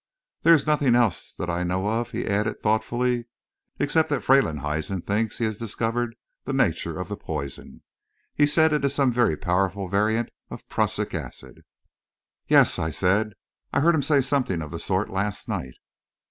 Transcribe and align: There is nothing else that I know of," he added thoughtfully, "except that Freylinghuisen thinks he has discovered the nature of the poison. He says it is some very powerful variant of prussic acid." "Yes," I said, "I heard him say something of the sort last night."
There 0.41 0.55
is 0.55 0.65
nothing 0.65 0.95
else 0.95 1.31
that 1.35 1.47
I 1.47 1.61
know 1.63 1.87
of," 1.87 2.09
he 2.09 2.25
added 2.25 2.59
thoughtfully, 2.59 3.27
"except 3.77 4.09
that 4.09 4.23
Freylinghuisen 4.23 5.03
thinks 5.03 5.37
he 5.37 5.45
has 5.45 5.59
discovered 5.59 6.15
the 6.43 6.53
nature 6.53 6.99
of 6.99 7.07
the 7.07 7.15
poison. 7.15 7.83
He 8.33 8.47
says 8.47 8.73
it 8.73 8.83
is 8.83 8.95
some 8.95 9.13
very 9.13 9.37
powerful 9.37 9.87
variant 9.89 10.31
of 10.49 10.67
prussic 10.67 11.13
acid." 11.13 11.61
"Yes," 12.47 12.79
I 12.79 12.89
said, 12.89 13.33
"I 13.71 13.81
heard 13.81 13.93
him 13.93 14.01
say 14.01 14.21
something 14.21 14.63
of 14.63 14.71
the 14.71 14.79
sort 14.79 15.11
last 15.11 15.47
night." 15.47 15.75